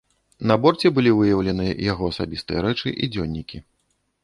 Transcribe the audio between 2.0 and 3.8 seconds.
асабістыя рэчы і дзённікі.